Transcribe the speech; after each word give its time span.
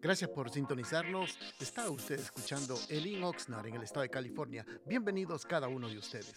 Gracias 0.00 0.30
por 0.30 0.50
sintonizarnos. 0.50 1.38
Está 1.60 1.88
usted 1.90 2.20
escuchando 2.20 2.78
Elin 2.88 3.22
Oxnard 3.24 3.66
en 3.66 3.74
el 3.76 3.82
estado 3.82 4.02
de 4.02 4.10
California. 4.10 4.64
Bienvenidos 4.86 5.46
cada 5.46 5.68
uno 5.68 5.88
de 5.88 5.98
ustedes. 5.98 6.32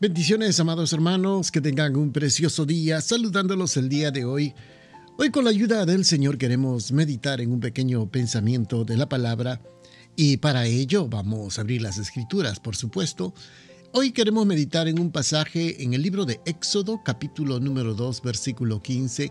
Bendiciones, 0.00 0.58
amados 0.60 0.92
hermanos, 0.92 1.50
que 1.50 1.60
tengan 1.60 1.96
un 1.96 2.12
precioso 2.12 2.64
día, 2.64 3.00
saludándolos 3.00 3.76
el 3.76 3.88
día 3.88 4.10
de 4.10 4.24
hoy. 4.24 4.54
Hoy 5.18 5.30
con 5.30 5.44
la 5.44 5.50
ayuda 5.50 5.86
del 5.86 6.04
Señor 6.04 6.36
queremos 6.36 6.92
meditar 6.92 7.40
en 7.40 7.50
un 7.52 7.60
pequeño 7.60 8.10
pensamiento 8.10 8.84
de 8.84 8.96
la 8.96 9.08
palabra 9.08 9.60
y 10.14 10.36
para 10.36 10.66
ello 10.66 11.08
vamos 11.08 11.58
a 11.58 11.62
abrir 11.62 11.82
las 11.82 11.98
escrituras, 11.98 12.60
por 12.60 12.76
supuesto. 12.76 13.32
Hoy 13.98 14.12
queremos 14.12 14.44
meditar 14.44 14.88
en 14.88 15.00
un 15.00 15.10
pasaje 15.10 15.82
en 15.82 15.94
el 15.94 16.02
libro 16.02 16.26
de 16.26 16.38
Éxodo, 16.44 17.00
capítulo 17.02 17.60
número 17.60 17.94
2, 17.94 18.20
versículo 18.20 18.82
15, 18.82 19.30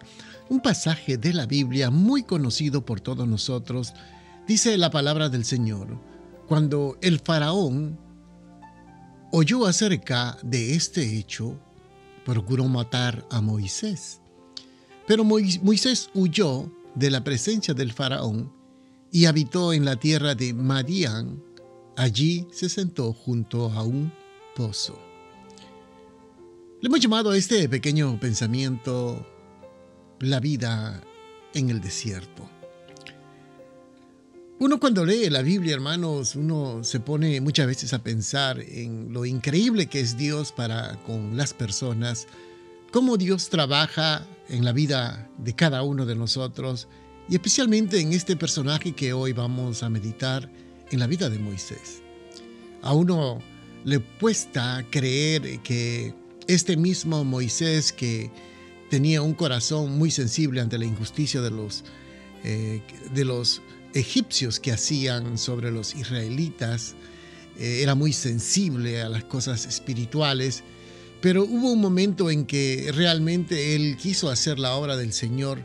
un 0.49 0.59
pasaje 0.59 1.19
de 1.19 1.33
la 1.33 1.45
Biblia 1.45 1.91
muy 1.91 2.23
conocido 2.23 2.83
por 2.83 2.99
todos 2.99 3.27
nosotros. 3.27 3.93
Dice 4.47 4.75
la 4.79 4.89
palabra 4.89 5.29
del 5.29 5.45
Señor, 5.45 6.01
cuando 6.47 6.97
el 7.03 7.19
faraón 7.19 7.99
oyó 9.31 9.67
acerca 9.67 10.35
de 10.41 10.73
este 10.73 11.15
hecho, 11.15 11.59
procuró 12.25 12.65
matar 12.65 13.23
a 13.29 13.41
Moisés. 13.41 14.19
Pero 15.05 15.23
Moisés 15.23 16.09
huyó 16.15 16.71
de 16.95 17.11
la 17.11 17.23
presencia 17.23 17.75
del 17.75 17.93
faraón 17.93 18.51
y 19.11 19.25
habitó 19.25 19.73
en 19.73 19.85
la 19.85 19.97
tierra 19.97 20.33
de 20.33 20.55
Madián. 20.55 21.43
Allí 21.95 22.47
se 22.51 22.67
sentó 22.67 23.13
junto 23.13 23.71
a 23.71 23.83
un 23.83 24.24
Le 24.57 24.63
hemos 26.87 26.99
llamado 27.01 27.31
a 27.31 27.37
este 27.37 27.67
pequeño 27.67 28.17
pensamiento 28.21 29.27
la 30.21 30.39
vida 30.39 31.03
en 31.53 31.69
el 31.69 31.81
desierto. 31.81 32.49
Uno 34.59 34.79
cuando 34.79 35.05
lee 35.05 35.29
la 35.29 35.41
Biblia, 35.41 35.73
hermanos, 35.73 36.37
uno 36.37 36.85
se 36.85 37.01
pone 37.01 37.41
muchas 37.41 37.67
veces 37.67 37.93
a 37.93 38.01
pensar 38.01 38.61
en 38.61 39.11
lo 39.11 39.25
increíble 39.25 39.87
que 39.87 39.99
es 39.99 40.15
Dios 40.15 40.53
para 40.53 41.03
con 41.03 41.35
las 41.35 41.53
personas, 41.53 42.25
cómo 42.93 43.17
Dios 43.17 43.49
trabaja 43.49 44.25
en 44.47 44.63
la 44.63 44.71
vida 44.71 45.29
de 45.37 45.53
cada 45.53 45.83
uno 45.83 46.05
de 46.05 46.15
nosotros 46.15 46.87
y 47.27 47.35
especialmente 47.35 47.99
en 47.99 48.13
este 48.13 48.37
personaje 48.37 48.93
que 48.93 49.11
hoy 49.11 49.33
vamos 49.33 49.83
a 49.83 49.89
meditar 49.89 50.49
en 50.91 50.99
la 50.99 51.07
vida 51.07 51.29
de 51.29 51.39
Moisés. 51.39 52.01
A 52.81 52.93
uno 52.93 53.41
le 53.85 53.99
cuesta 53.99 54.85
creer 54.89 55.59
que 55.59 56.13
este 56.47 56.75
mismo 56.75 57.23
Moisés 57.23 57.93
que 57.93 58.31
tenía 58.89 59.21
un 59.21 59.33
corazón 59.33 59.97
muy 59.97 60.11
sensible 60.11 60.59
ante 60.59 60.77
la 60.77 60.85
injusticia 60.85 61.39
de 61.39 61.51
los, 61.51 61.83
eh, 62.43 62.81
de 63.13 63.25
los 63.25 63.61
egipcios 63.93 64.59
que 64.59 64.71
hacían 64.71 65.37
sobre 65.37 65.71
los 65.71 65.95
israelitas, 65.95 66.95
eh, 67.59 67.81
era 67.83 67.93
muy 67.93 68.11
sensible 68.11 69.01
a 69.01 69.09
las 69.09 69.23
cosas 69.23 69.67
espirituales, 69.67 70.63
pero 71.21 71.43
hubo 71.43 71.71
un 71.71 71.79
momento 71.79 72.31
en 72.31 72.45
que 72.45 72.91
realmente 72.91 73.75
él 73.75 73.97
quiso 73.97 74.29
hacer 74.31 74.57
la 74.57 74.75
obra 74.75 74.97
del 74.97 75.13
Señor, 75.13 75.59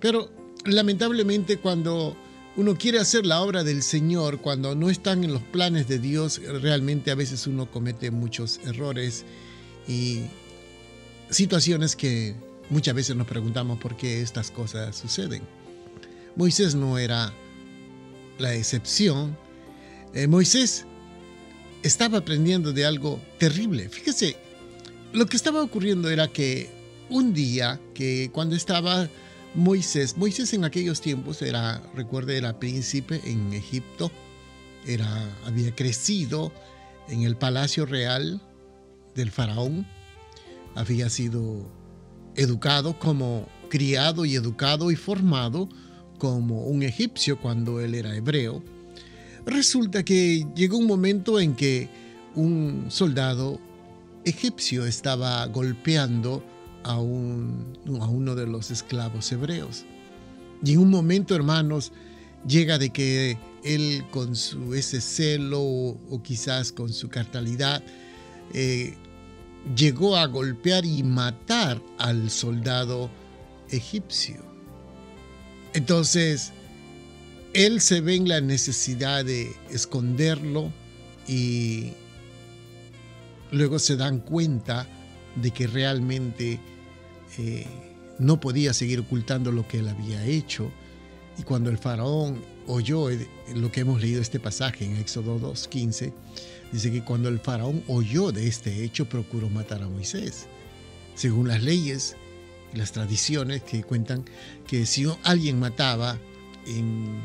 pero 0.00 0.30
lamentablemente 0.66 1.56
cuando 1.56 2.14
uno 2.56 2.76
quiere 2.76 3.00
hacer 3.00 3.26
la 3.26 3.40
obra 3.40 3.64
del 3.64 3.82
Señor, 3.82 4.40
cuando 4.40 4.74
no 4.74 4.88
están 4.88 5.24
en 5.24 5.32
los 5.32 5.42
planes 5.42 5.88
de 5.88 5.98
Dios, 5.98 6.40
realmente 6.62 7.10
a 7.10 7.16
veces 7.16 7.46
uno 7.46 7.70
comete 7.70 8.10
muchos 8.10 8.60
errores 8.64 9.24
y 9.88 10.22
situaciones 11.30 11.96
que 11.96 12.34
muchas 12.70 12.94
veces 12.94 13.16
nos 13.16 13.26
preguntamos 13.26 13.78
por 13.78 13.96
qué 13.96 14.22
estas 14.22 14.50
cosas 14.50 14.96
suceden. 14.96 15.42
Moisés 16.36 16.74
no 16.74 16.98
era 16.98 17.32
la 18.38 18.54
excepción. 18.54 19.36
Eh, 20.12 20.28
Moisés 20.28 20.86
estaba 21.82 22.18
aprendiendo 22.18 22.72
de 22.72 22.86
algo 22.86 23.20
terrible. 23.38 23.88
Fíjese, 23.88 24.36
lo 25.12 25.26
que 25.26 25.36
estaba 25.36 25.62
ocurriendo 25.62 26.08
era 26.08 26.28
que 26.28 26.70
un 27.10 27.34
día 27.34 27.80
que 27.94 28.30
cuando 28.32 28.56
estaba 28.56 29.08
Moisés, 29.54 30.16
Moisés 30.16 30.52
en 30.52 30.64
aquellos 30.64 31.00
tiempos 31.00 31.40
era, 31.40 31.80
recuerde, 31.94 32.36
era 32.36 32.58
príncipe 32.58 33.20
en 33.24 33.52
Egipto, 33.52 34.10
era, 34.86 35.08
había 35.46 35.74
crecido 35.74 36.52
en 37.08 37.22
el 37.22 37.36
palacio 37.36 37.86
real 37.86 38.42
del 39.14 39.30
faraón, 39.30 39.86
había 40.74 41.08
sido 41.08 41.70
educado 42.34 42.98
como 42.98 43.48
criado 43.68 44.24
y 44.24 44.34
educado 44.34 44.90
y 44.90 44.96
formado 44.96 45.68
como 46.18 46.64
un 46.64 46.82
egipcio 46.82 47.40
cuando 47.40 47.80
él 47.80 47.94
era 47.94 48.16
hebreo. 48.16 48.62
Resulta 49.46 50.04
que 50.04 50.46
llegó 50.56 50.78
un 50.78 50.86
momento 50.86 51.38
en 51.38 51.54
que 51.54 51.88
un 52.34 52.86
soldado 52.88 53.60
egipcio 54.24 54.86
estaba 54.86 55.46
golpeando 55.46 56.44
a, 56.84 56.98
un, 56.98 57.76
a 58.00 58.06
uno 58.06 58.34
de 58.34 58.46
los 58.46 58.70
esclavos 58.70 59.30
hebreos. 59.32 59.84
Y 60.64 60.74
en 60.74 60.78
un 60.78 60.90
momento, 60.90 61.34
hermanos, 61.34 61.92
llega 62.46 62.78
de 62.78 62.90
que 62.90 63.38
él 63.64 64.04
con 64.10 64.36
su 64.36 64.74
ese 64.74 65.00
celo 65.00 65.60
o, 65.62 66.22
quizás 66.22 66.70
con 66.72 66.92
su 66.92 67.08
cartalidad 67.08 67.82
eh, 68.52 68.94
llegó 69.74 70.16
a 70.16 70.26
golpear 70.26 70.84
y 70.84 71.02
matar 71.02 71.82
al 71.98 72.30
soldado 72.30 73.10
egipcio. 73.70 74.36
Entonces, 75.72 76.52
él 77.54 77.80
se 77.80 78.00
ve 78.00 78.16
en 78.16 78.28
la 78.28 78.40
necesidad 78.40 79.24
de 79.24 79.54
esconderlo 79.70 80.72
y 81.26 81.92
luego 83.50 83.78
se 83.78 83.96
dan 83.96 84.18
cuenta 84.18 84.86
de 85.36 85.50
que 85.50 85.66
realmente 85.66 86.60
eh, 87.38 87.66
no 88.18 88.40
podía 88.40 88.72
seguir 88.72 89.00
ocultando 89.00 89.52
lo 89.52 89.66
que 89.66 89.78
él 89.78 89.88
había 89.88 90.24
hecho. 90.24 90.70
Y 91.38 91.42
cuando 91.42 91.70
el 91.70 91.78
faraón 91.78 92.40
oyó 92.66 93.08
lo 93.54 93.72
que 93.72 93.80
hemos 93.80 94.00
leído 94.00 94.22
este 94.22 94.38
pasaje 94.38 94.84
en 94.84 94.96
Éxodo 94.96 95.38
2.15, 95.38 96.12
dice 96.72 96.92
que 96.92 97.02
cuando 97.04 97.28
el 97.28 97.40
faraón 97.40 97.82
oyó 97.88 98.30
de 98.32 98.46
este 98.46 98.84
hecho, 98.84 99.08
procuró 99.08 99.48
matar 99.48 99.82
a 99.82 99.88
Moisés. 99.88 100.46
Según 101.14 101.48
las 101.48 101.62
leyes 101.62 102.16
y 102.72 102.76
las 102.76 102.92
tradiciones 102.92 103.62
que 103.62 103.82
cuentan 103.82 104.24
que 104.66 104.86
si 104.86 105.06
alguien 105.24 105.58
mataba 105.58 106.18
en, 106.66 107.20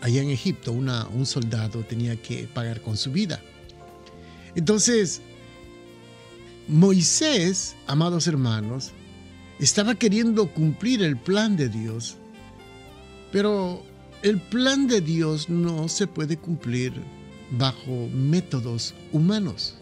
allá 0.00 0.22
en 0.22 0.30
Egipto, 0.30 0.72
un 0.72 1.26
soldado 1.26 1.82
tenía 1.82 2.16
que 2.20 2.46
pagar 2.46 2.82
con 2.82 2.96
su 2.96 3.10
vida. 3.10 3.40
Entonces, 4.54 5.20
Moisés, 6.68 7.76
amados 7.86 8.26
hermanos, 8.26 8.92
estaba 9.58 9.94
queriendo 9.94 10.52
cumplir 10.52 11.02
el 11.02 11.16
plan 11.16 11.56
de 11.56 11.68
Dios, 11.68 12.16
pero 13.32 13.82
el 14.22 14.40
plan 14.40 14.86
de 14.86 15.00
Dios 15.00 15.48
no 15.48 15.88
se 15.88 16.06
puede 16.06 16.36
cumplir 16.36 16.92
bajo 17.50 18.08
métodos 18.12 18.94
humanos. 19.12 19.76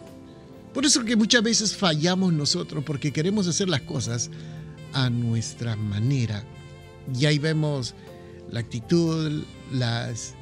Por 0.73 0.85
eso 0.85 1.05
que 1.05 1.15
muchas 1.15 1.41
veces 1.41 1.75
fallamos 1.75 2.33
nosotros 2.33 2.83
porque 2.83 3.11
queremos 3.11 3.47
hacer 3.47 3.69
las 3.69 3.81
cosas 3.81 4.29
a 4.93 5.09
nuestra 5.09 5.75
manera. 5.75 6.43
Y 7.17 7.25
ahí 7.25 7.39
vemos 7.39 7.95
la 8.51 8.59
actitud, 8.59 9.43
las, 9.71 10.35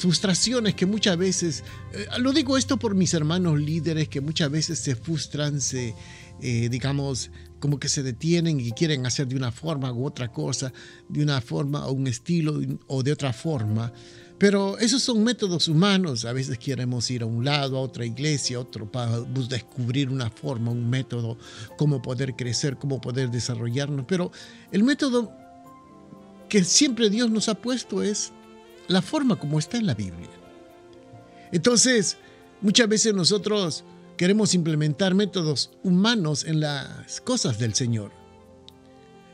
frustraciones 0.00 0.74
que 0.74 0.86
muchas 0.86 1.16
veces, 1.16 1.64
eh, 1.92 2.06
lo 2.18 2.32
digo 2.32 2.56
esto 2.56 2.78
por 2.78 2.94
mis 2.94 3.12
hermanos 3.14 3.60
líderes 3.60 4.08
que 4.08 4.20
muchas 4.20 4.50
veces 4.50 4.78
se 4.78 4.96
frustran, 4.96 5.60
se, 5.60 5.94
eh, 6.40 6.68
digamos, 6.70 7.30
como 7.60 7.78
que 7.78 7.88
se 7.88 8.02
detienen 8.02 8.60
y 8.60 8.72
quieren 8.72 9.06
hacer 9.06 9.26
de 9.26 9.36
una 9.36 9.52
forma 9.52 9.92
u 9.92 10.06
otra 10.06 10.32
cosa, 10.32 10.72
de 11.08 11.22
una 11.22 11.40
forma 11.40 11.86
o 11.86 11.92
un 11.92 12.06
estilo 12.06 12.60
o 12.86 13.02
de 13.02 13.12
otra 13.12 13.32
forma. 13.32 13.92
Pero 14.38 14.78
esos 14.78 15.02
son 15.02 15.24
métodos 15.24 15.66
humanos. 15.66 16.24
A 16.26 16.32
veces 16.32 16.58
queremos 16.58 17.10
ir 17.10 17.22
a 17.22 17.26
un 17.26 17.44
lado, 17.44 17.78
a 17.78 17.80
otra 17.80 18.04
iglesia, 18.04 18.58
a 18.58 18.60
otro 18.60 18.90
para 18.90 19.20
descubrir 19.20 20.10
una 20.10 20.28
forma, 20.28 20.70
un 20.70 20.90
método, 20.90 21.38
cómo 21.78 22.02
poder 22.02 22.34
crecer, 22.36 22.76
cómo 22.76 23.00
poder 23.00 23.30
desarrollarnos. 23.30 24.04
Pero 24.06 24.30
el 24.72 24.82
método 24.84 25.32
que 26.48 26.62
siempre 26.64 27.08
Dios 27.08 27.30
nos 27.30 27.48
ha 27.48 27.54
puesto 27.54 28.02
es 28.02 28.32
la 28.88 29.00
forma 29.00 29.36
como 29.36 29.58
está 29.58 29.78
en 29.78 29.86
la 29.86 29.94
Biblia. 29.94 30.30
Entonces, 31.50 32.18
muchas 32.60 32.88
veces 32.88 33.14
nosotros 33.14 33.84
queremos 34.16 34.54
implementar 34.54 35.14
métodos 35.14 35.70
humanos 35.82 36.44
en 36.44 36.60
las 36.60 37.20
cosas 37.20 37.58
del 37.58 37.74
Señor. 37.74 38.12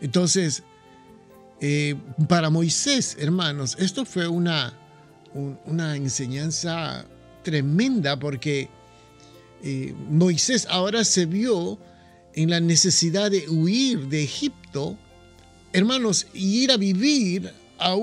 Entonces, 0.00 0.62
eh, 1.61 1.94
para 2.29 2.50
Moisés, 2.50 3.17
hermanos, 3.20 3.76
esto 3.79 4.05
fue 4.05 4.26
una, 4.26 4.76
una 5.64 5.96
enseñanza 5.96 7.06
tremenda 7.44 8.19
porque 8.19 8.69
eh, 9.62 9.94
Moisés 10.11 10.67
ahora 10.69 11.05
se 11.05 11.26
vio 11.26 11.79
en 12.34 12.50
la 12.50 12.61
necesidad 12.61 13.31
de 13.31 13.49
huir 13.49 14.08
de 14.08 14.25
Egipto, 14.25 14.99
hermanos, 15.73 16.26
y 16.34 16.64
ir 16.64 16.73
a 16.73 16.76
vivir 16.76 17.52
a, 17.79 17.96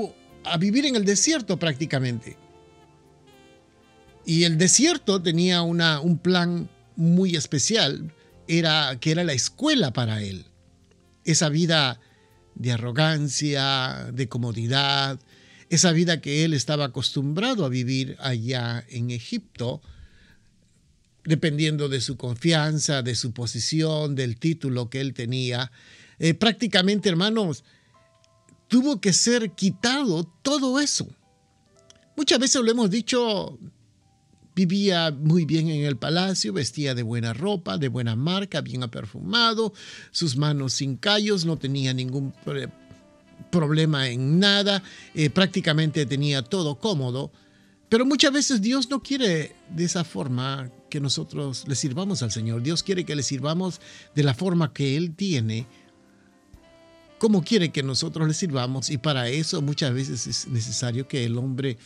a 0.45 0.57
vivir 0.57 0.85
en 0.85 0.95
el 0.95 1.03
desierto 1.03 1.57
prácticamente. 1.57 2.37
Y 4.29 4.43
el 4.43 4.59
desierto 4.59 5.23
tenía 5.23 5.63
una, 5.63 6.01
un 6.01 6.19
plan 6.19 6.69
muy 6.95 7.35
especial, 7.35 8.13
era 8.47 8.95
que 9.01 9.09
era 9.09 9.23
la 9.23 9.33
escuela 9.33 9.91
para 9.91 10.21
él. 10.21 10.45
Esa 11.25 11.49
vida 11.49 11.99
de 12.53 12.71
arrogancia, 12.71 14.11
de 14.13 14.29
comodidad, 14.29 15.19
esa 15.71 15.91
vida 15.93 16.21
que 16.21 16.45
él 16.45 16.53
estaba 16.53 16.85
acostumbrado 16.85 17.65
a 17.65 17.69
vivir 17.69 18.17
allá 18.19 18.85
en 18.89 19.09
Egipto, 19.09 19.81
dependiendo 21.23 21.89
de 21.89 21.99
su 21.99 22.15
confianza, 22.15 23.01
de 23.01 23.15
su 23.15 23.31
posición, 23.31 24.13
del 24.13 24.37
título 24.37 24.91
que 24.91 25.01
él 25.01 25.15
tenía. 25.15 25.71
Eh, 26.19 26.35
prácticamente, 26.35 27.09
hermanos, 27.09 27.63
tuvo 28.67 29.01
que 29.01 29.11
ser 29.11 29.53
quitado 29.53 30.31
todo 30.43 30.79
eso. 30.79 31.07
Muchas 32.15 32.37
veces 32.37 32.61
lo 32.61 32.69
hemos 32.69 32.91
dicho, 32.91 33.57
vivía 34.65 35.11
muy 35.11 35.45
bien 35.45 35.69
en 35.69 35.85
el 35.85 35.95
palacio, 35.95 36.51
vestía 36.51 36.93
de 36.93 37.03
buena 37.03 37.31
ropa, 37.33 37.77
de 37.77 37.87
buena 37.87 38.17
marca, 38.17 38.59
bien 38.59 38.81
perfumado, 38.89 39.73
sus 40.11 40.35
manos 40.35 40.73
sin 40.73 40.97
callos, 40.97 41.45
no 41.45 41.57
tenía 41.57 41.93
ningún 41.93 42.33
problema 43.51 44.09
en 44.09 44.37
nada, 44.37 44.83
eh, 45.13 45.29
prácticamente 45.29 46.05
tenía 46.05 46.41
todo 46.41 46.77
cómodo. 46.77 47.31
Pero 47.87 48.05
muchas 48.05 48.33
veces 48.33 48.61
Dios 48.61 48.89
no 48.89 49.01
quiere 49.01 49.55
de 49.69 49.85
esa 49.85 50.03
forma 50.03 50.69
que 50.89 50.99
nosotros 50.99 51.65
le 51.65 51.75
sirvamos 51.75 52.21
al 52.21 52.31
Señor. 52.31 52.61
Dios 52.61 52.83
quiere 52.83 53.05
que 53.05 53.15
le 53.15 53.23
sirvamos 53.23 53.79
de 54.13 54.23
la 54.23 54.33
forma 54.33 54.73
que 54.73 54.97
Él 54.97 55.15
tiene, 55.15 55.67
como 57.17 57.43
quiere 57.43 57.71
que 57.71 57.81
nosotros 57.81 58.27
le 58.27 58.33
sirvamos. 58.33 58.89
Y 58.89 58.97
para 58.97 59.29
eso 59.29 59.61
muchas 59.61 59.93
veces 59.93 60.27
es 60.27 60.47
necesario 60.47 61.07
que 61.07 61.23
el 61.23 61.37
hombre 61.37 61.77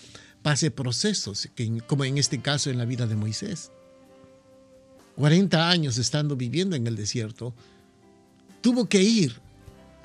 pase 0.44 0.70
procesos, 0.70 1.50
como 1.88 2.06
en 2.06 2.18
este 2.20 2.42
caso 2.42 2.70
en 2.70 2.78
la 2.78 2.86
vida 2.86 3.08
de 3.08 3.16
Moisés. 3.16 3.72
40 5.16 5.70
años 5.70 5.98
estando 5.98 6.36
viviendo 6.36 6.76
en 6.76 6.86
el 6.86 6.96
desierto, 6.96 7.54
tuvo 8.62 8.88
que 8.88 9.02
ir 9.02 9.40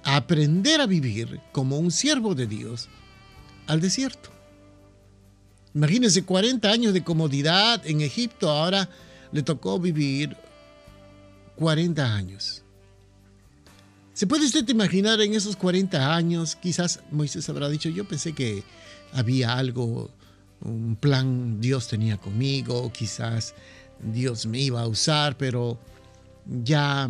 a 0.05 0.17
aprender 0.17 0.81
a 0.81 0.87
vivir 0.87 1.41
como 1.53 1.79
un 1.79 1.91
siervo 1.91 2.35
de 2.35 2.47
Dios 2.47 2.89
al 3.67 3.81
desierto. 3.81 4.31
Imagínense 5.75 6.25
40 6.25 6.71
años 6.71 6.95
de 6.95 7.05
comodidad 7.05 7.87
en 7.87 8.01
Egipto, 8.01 8.51
ahora 8.51 8.89
le 9.33 9.43
tocó 9.43 9.79
vivir 9.79 10.37
40 11.57 12.15
años. 12.15 12.63
¿Se 14.15 14.27
puede 14.27 14.47
usted 14.47 14.69
imaginar 14.69 15.21
en 15.21 15.35
esos 15.35 15.57
40 15.57 16.15
años? 16.15 16.57
Quizás 16.57 17.01
Moisés 17.11 17.49
habrá 17.49 17.69
dicho, 17.69 17.89
yo 17.89 18.07
pensé 18.07 18.33
que 18.33 18.65
había 19.13 19.55
algo, 19.57 20.11
un 20.61 20.97
plan 20.97 21.61
Dios 21.61 21.89
tenía 21.89 22.17
conmigo, 22.17 22.93
quizás 22.93 23.55
Dios 24.01 24.47
me 24.47 24.61
iba 24.61 24.81
a 24.83 24.87
usar, 24.87 25.37
pero 25.37 25.79
ya 26.47 27.09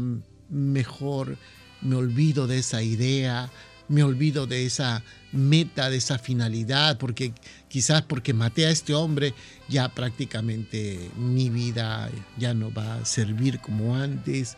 mejor 0.48 1.36
me 1.80 1.96
olvido 1.96 2.46
de 2.46 2.58
esa 2.58 2.82
idea, 2.82 3.50
me 3.88 4.02
olvido 4.02 4.46
de 4.46 4.66
esa 4.66 5.02
meta, 5.32 5.90
de 5.90 5.96
esa 5.96 6.18
finalidad, 6.18 6.98
porque 6.98 7.32
quizás 7.68 8.02
porque 8.02 8.34
maté 8.34 8.66
a 8.66 8.70
este 8.70 8.94
hombre, 8.94 9.34
ya 9.68 9.88
prácticamente 9.88 11.10
mi 11.16 11.50
vida 11.50 12.10
ya 12.38 12.54
no 12.54 12.72
va 12.72 12.96
a 12.96 13.04
servir 13.04 13.60
como 13.60 13.96
antes, 13.96 14.56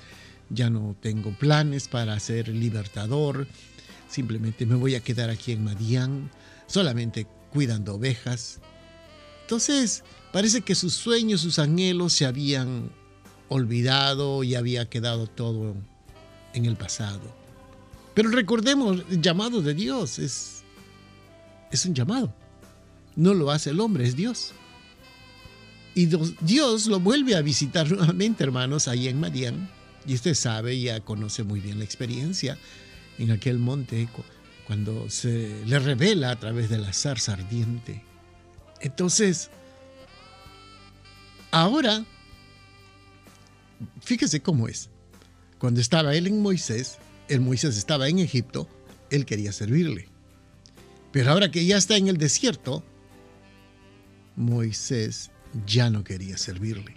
ya 0.51 0.69
no 0.71 0.97
tengo 1.01 1.31
planes 1.33 1.89
para 1.89 2.19
ser 2.19 2.49
libertador, 2.49 3.47
simplemente 4.09 4.67
me 4.67 4.75
voy 4.75 4.95
a 4.97 5.01
quedar 5.01 5.31
aquí 5.31 5.53
en 5.53 5.65
Madián, 5.65 6.31
solamente 6.67 7.27
cuidando 7.53 7.95
ovejas. 7.95 8.61
Entonces, 9.51 10.05
parece 10.31 10.61
que 10.61 10.77
sus 10.77 10.95
sueños, 10.95 11.41
sus 11.41 11.59
anhelos 11.59 12.13
se 12.13 12.25
habían 12.25 12.89
olvidado 13.49 14.45
y 14.45 14.55
había 14.55 14.89
quedado 14.89 15.27
todo 15.27 15.75
en 16.55 16.67
el 16.67 16.77
pasado. 16.77 17.35
Pero 18.15 18.31
recordemos, 18.31 19.03
el 19.11 19.21
llamado 19.21 19.61
de 19.61 19.75
Dios 19.75 20.21
es, 20.21 20.63
es 21.73 21.85
un 21.85 21.97
llamado. 21.97 22.33
No 23.17 23.35
lo 23.35 23.51
hace 23.51 23.71
el 23.71 23.81
hombre, 23.81 24.07
es 24.07 24.15
Dios. 24.15 24.53
Y 25.97 26.07
Dios 26.43 26.87
lo 26.87 27.01
vuelve 27.01 27.35
a 27.35 27.43
visitar 27.43 27.91
nuevamente, 27.91 28.45
hermanos, 28.45 28.87
ahí 28.87 29.09
en 29.09 29.19
Madián. 29.19 29.69
Y 30.07 30.15
usted 30.15 30.35
sabe, 30.35 30.81
ya 30.81 31.01
conoce 31.01 31.43
muy 31.43 31.59
bien 31.59 31.81
la 31.81 31.85
experiencia 31.85 32.57
en 33.19 33.33
aquel 33.33 33.59
monte 33.59 34.09
cuando 34.69 35.11
se 35.11 35.65
le 35.67 35.81
revela 35.81 36.31
a 36.31 36.39
través 36.39 36.71
de 36.71 36.79
la 36.79 36.93
zarza 36.93 37.33
ardiente. 37.33 38.10
Entonces, 38.81 39.51
ahora, 41.51 42.05
fíjese 44.01 44.41
cómo 44.41 44.69
es. 44.69 44.89
Cuando 45.59 45.81
estaba 45.81 46.15
él 46.15 46.27
en 46.27 46.41
Moisés, 46.41 46.99
el 47.29 47.41
Moisés 47.41 47.77
estaba 47.77 48.09
en 48.09 48.19
Egipto, 48.19 48.67
él 49.11 49.27
quería 49.27 49.53
servirle. 49.53 50.09
Pero 51.13 51.31
ahora 51.31 51.51
que 51.51 51.65
ya 51.67 51.77
está 51.77 51.97
en 51.97 52.09
el 52.09 52.17
desierto, 52.17 52.83
Moisés 54.37 55.31
ya 55.67 55.91
no 55.91 56.05
quería 56.05 56.39
servirle. 56.39 56.97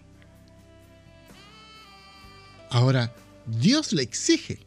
Ahora, 2.70 3.14
Dios 3.46 3.92
le 3.92 4.04
exige. 4.04 4.60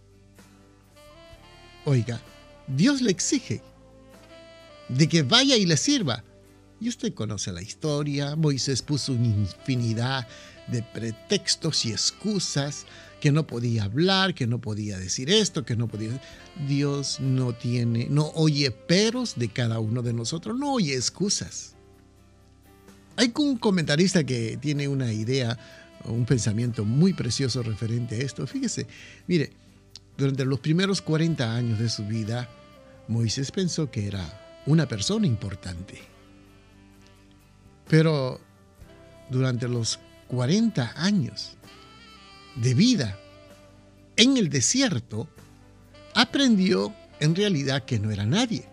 Oiga, 1.85 2.21
Dios 2.67 3.01
le 3.01 3.11
exige 3.11 3.63
de 4.89 5.09
que 5.09 5.23
vaya 5.23 5.57
y 5.57 5.67
le 5.67 5.77
sirva. 5.77 6.23
Y 6.81 6.89
usted 6.89 7.15
conoce 7.15 7.53
la 7.53 7.63
historia, 7.63 8.37
Moisés 8.37 8.83
puso 8.83 9.13
una 9.13 9.27
infinidad 9.27 10.27
de 10.67 10.83
pretextos 10.83 11.87
y 11.87 11.93
excusas 11.93 12.85
que 13.21 13.33
no 13.33 13.47
podía 13.47 13.85
hablar, 13.85 14.35
que 14.35 14.47
no 14.47 14.61
podía 14.61 14.99
decir 14.99 15.31
esto, 15.31 15.65
que 15.65 15.77
no 15.77 15.89
podía... 15.89 16.21
Dios 16.69 17.19
no 17.21 17.55
tiene, 17.55 18.09
no 18.11 18.31
oye 18.35 18.71
peros 18.71 19.37
de 19.37 19.49
cada 19.49 19.79
uno 19.79 20.03
de 20.03 20.13
nosotros, 20.13 20.59
no 20.59 20.75
oye 20.75 20.95
excusas. 20.95 21.75
Hay 23.17 23.33
un 23.39 23.57
comentarista 23.57 24.25
que 24.25 24.59
tiene 24.59 24.89
una 24.89 25.13
idea, 25.13 25.59
un 26.05 26.27
pensamiento 26.27 26.85
muy 26.85 27.15
precioso 27.15 27.63
referente 27.63 28.17
a 28.17 28.19
esto. 28.19 28.47
Fíjese, 28.47 28.87
mire, 29.27 29.53
durante 30.19 30.45
los 30.45 30.61
primeros 30.61 31.01
40 31.01 31.55
años 31.55 31.79
de 31.79 31.89
su 31.89 32.05
vida, 32.05 32.49
Moisés 33.09 33.51
pensó 33.51 33.91
que 33.91 34.07
era 34.07 34.63
una 34.67 34.87
persona 34.87 35.27
importante. 35.27 36.16
Pero 37.89 38.41
durante 39.31 39.69
los 39.69 39.99
40 40.29 40.95
años 40.97 41.57
de 42.57 42.75
vida 42.75 43.19
en 44.17 44.37
el 44.37 44.49
desierto, 44.49 45.29
aprendió 46.15 46.95
en 47.21 47.35
realidad 47.35 47.85
que 47.85 47.99
no 47.99 48.11
era 48.11 48.25
nadie. 48.25 48.67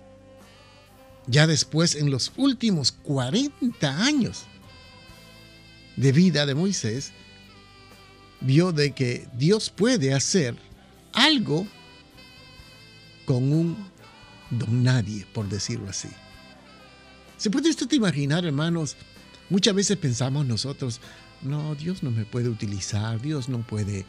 Ya 1.28 1.48
después, 1.48 1.96
en 1.96 2.10
los 2.10 2.32
últimos 2.38 2.92
40 2.92 4.04
años 4.04 4.44
de 5.96 6.12
vida 6.12 6.46
de 6.46 6.56
Moisés, 6.56 7.12
vio 8.42 8.72
de 8.72 8.92
que 8.92 9.28
Dios 9.34 9.70
puede 9.70 10.14
hacer 10.14 10.56
algo 11.14 11.68
con 13.26 13.54
un 13.54 13.78
don 14.50 14.84
nadie, 14.84 15.26
por 15.34 15.48
decirlo 15.48 15.90
así. 15.90 16.10
¿Se 17.38 17.50
puede 17.50 17.70
usted 17.70 17.92
imaginar, 17.92 18.46
hermanos? 18.46 18.96
Muchas 19.50 19.76
veces 19.76 19.98
pensamos 19.98 20.46
nosotros, 20.46 21.00
no, 21.42 21.76
Dios 21.76 22.04
no 22.04 22.12
me 22.12 22.26
puede 22.26 22.50
utilizar, 22.50 23.22
Dios 23.22 23.50
no 23.50 23.60
puede, 23.60 24.06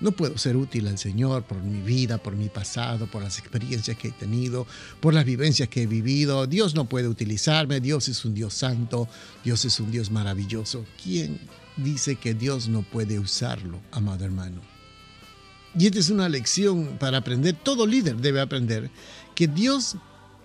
no 0.00 0.12
puedo 0.12 0.38
ser 0.38 0.56
útil 0.56 0.88
al 0.88 0.98
Señor 0.98 1.44
por 1.44 1.62
mi 1.62 1.80
vida, 1.82 2.18
por 2.18 2.34
mi 2.34 2.48
pasado, 2.48 3.06
por 3.06 3.22
las 3.22 3.38
experiencias 3.38 3.96
que 3.96 4.08
he 4.08 4.12
tenido, 4.12 4.66
por 5.00 5.12
las 5.12 5.24
vivencias 5.24 5.68
que 5.68 5.82
he 5.82 5.86
vivido. 5.86 6.46
Dios 6.46 6.74
no 6.74 6.88
puede 6.88 7.08
utilizarme, 7.08 7.80
Dios 7.80 8.08
es 8.08 8.24
un 8.24 8.34
Dios 8.34 8.54
santo, 8.54 9.08
Dios 9.44 9.64
es 9.64 9.78
un 9.80 9.90
Dios 9.90 10.10
maravilloso. 10.10 10.84
¿Quién 11.02 11.38
dice 11.76 12.16
que 12.16 12.34
Dios 12.34 12.68
no 12.68 12.82
puede 12.82 13.18
usarlo, 13.18 13.80
amado 13.92 14.24
hermano? 14.24 14.60
Y 15.78 15.86
esta 15.86 15.98
es 15.98 16.10
una 16.10 16.28
lección 16.28 16.96
para 16.98 17.18
aprender, 17.18 17.54
todo 17.54 17.86
líder 17.86 18.16
debe 18.16 18.40
aprender, 18.40 18.90
que 19.34 19.46
Dios 19.46 19.96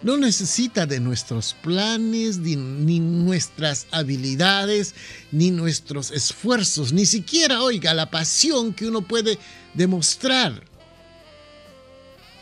no 0.03 0.17
necesita 0.17 0.85
de 0.85 0.99
nuestros 0.99 1.55
planes, 1.61 2.37
ni, 2.37 2.99
nuestras 2.99 3.87
habilidades, 3.91 4.93
ni 5.31 5.49
nuestros 5.49 6.11
esfuerzos, 6.11 6.91
ni 6.91 7.05
siquiera, 7.05 7.63
oiga, 7.63 7.93
la 7.93 8.11
pasión 8.11 8.73
que 8.73 8.87
uno 8.87 9.01
puede 9.01 9.39
demostrar. 9.73 10.61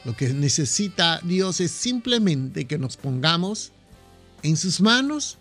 Lo 0.04 0.16
que 0.16 0.30
necesita 0.34 1.22
Dios 1.24 1.60
es 1.60 1.70
simplemente 1.72 2.66
que 2.66 2.80
nos 2.80 2.98
pongamos 2.98 3.72
en 4.42 4.58
sus 4.58 4.82
manos 4.82 5.38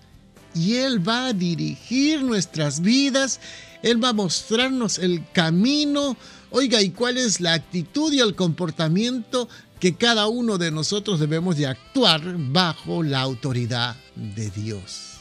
y 0.55 0.75
Él 0.75 1.07
va 1.07 1.29
a 1.29 1.33
dirigir 1.33 2.23
nuestras 2.23 2.81
vidas, 2.81 3.41
Él 3.83 4.03
va 4.03 4.11
a 4.11 4.13
mostrarnos 4.13 4.99
el 4.99 5.25
camino, 5.33 6.19
oiga, 6.51 6.83
y 6.83 6.91
cuál 6.91 7.17
es 7.17 7.41
la 7.41 7.55
actitud 7.55 8.13
y 8.13 8.21
el 8.21 8.35
comportamiento 8.35 9.49
que 9.81 9.95
cada 9.95 10.29
uno 10.29 10.59
de 10.59 10.71
nosotros 10.71 11.19
debemos 11.19 11.57
de 11.57 11.67
actuar 11.67 12.23
bajo 12.37 13.03
la 13.03 13.21
autoridad 13.21 13.97
de 14.15 14.51
Dios. 14.51 15.15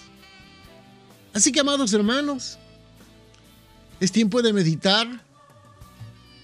Así 1.33 1.51
que, 1.51 1.61
amados 1.61 1.93
hermanos, 1.93 2.57
es 4.01 4.11
tiempo 4.11 4.41
de 4.41 4.51
meditar. 4.51 5.07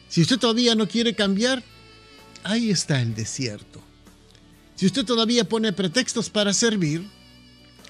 Si 0.08 0.22
usted 0.22 0.40
todavía 0.40 0.76
no 0.76 0.88
quiere 0.88 1.14
cambiar, 1.14 1.62
ahí 2.44 2.70
está 2.70 3.02
el 3.02 3.14
desierto. 3.14 3.82
Si 4.76 4.86
usted 4.86 5.04
todavía 5.04 5.44
pone 5.44 5.74
pretextos 5.74 6.30
para 6.30 6.54
servir, 6.54 7.06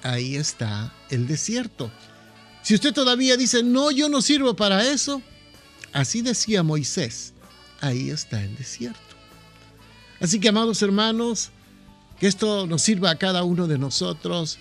ahí 0.02 0.34
está 0.34 0.92
el 1.08 1.28
desierto. 1.28 1.90
Si 2.62 2.74
usted 2.74 2.92
todavía 2.92 3.36
dice, 3.36 3.62
no, 3.62 3.92
yo 3.92 4.08
no 4.08 4.22
sirvo 4.22 4.56
para 4.56 4.88
eso, 4.88 5.22
así 5.92 6.22
decía 6.22 6.64
Moisés, 6.64 7.32
ahí 7.80 8.10
está 8.10 8.42
el 8.42 8.56
desierto. 8.56 9.05
Así 10.20 10.40
que, 10.40 10.48
amados 10.48 10.80
hermanos, 10.82 11.50
que 12.18 12.26
esto 12.26 12.66
nos 12.66 12.82
sirva 12.82 13.10
a 13.10 13.16
cada 13.16 13.44
uno 13.44 13.66
de 13.66 13.78
nosotros 13.78 14.58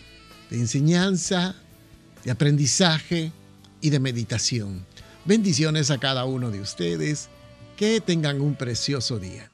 de 0.49 0.57
enseñanza, 0.57 1.55
de 2.23 2.31
aprendizaje 2.31 3.31
y 3.81 3.89
de 3.89 3.99
meditación. 3.99 4.85
Bendiciones 5.25 5.91
a 5.91 5.97
cada 5.97 6.25
uno 6.25 6.51
de 6.51 6.61
ustedes. 6.61 7.29
Que 7.77 7.99
tengan 7.99 8.39
un 8.39 8.55
precioso 8.55 9.19
día. 9.19 9.51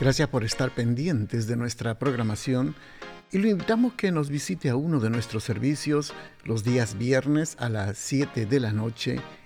Gracias 0.00 0.28
por 0.28 0.42
estar 0.42 0.74
pendientes 0.74 1.46
de 1.46 1.56
nuestra 1.56 1.96
programación 1.96 2.74
y 3.30 3.38
lo 3.38 3.48
invitamos 3.48 3.92
que 3.92 4.10
nos 4.10 4.28
visite 4.28 4.68
a 4.70 4.74
uno 4.76 4.98
de 4.98 5.10
nuestros 5.10 5.44
servicios 5.44 6.12
los 6.44 6.64
días 6.64 6.98
viernes 6.98 7.56
a 7.60 7.68
las 7.68 7.98
7 7.98 8.46
de 8.46 8.58
la 8.58 8.72
noche 8.72 9.20